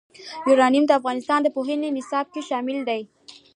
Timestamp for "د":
0.87-0.91, 1.43-1.47